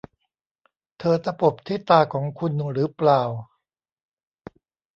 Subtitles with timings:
[0.99, 3.21] เธอตะปบที่ตาของคุณหรือเปล่า